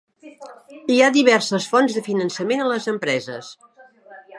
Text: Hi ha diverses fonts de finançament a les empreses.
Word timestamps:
Hi 0.93 0.97
ha 1.07 1.11
diverses 1.19 1.69
fonts 1.75 1.99
de 1.99 2.05
finançament 2.09 2.65
a 2.67 2.71
les 2.75 2.89
empreses. 2.97 3.57